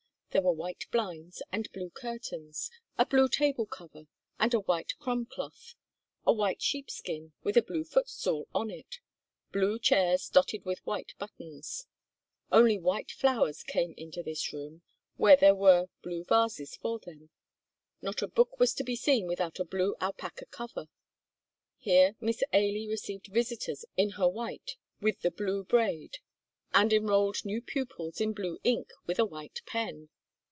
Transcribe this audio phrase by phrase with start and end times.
[0.33, 4.07] There were white blinds and blue curtains, a blue table cover
[4.39, 5.75] and a white crumb cloth,
[6.25, 8.99] a white sheepskin with a blue footstool on it,
[9.51, 11.85] blue chairs dotted with white buttons.
[12.49, 14.83] Only white flowers came into this room,
[15.17, 17.29] where there were blue vases for them,
[18.01, 20.85] not a book was to be seen without a blue alpaca cover.
[21.77, 26.19] Here Miss Ailie received visitors in her white with the blue braid,
[26.73, 30.07] and enrolled new pupils in blue ink with a white pen.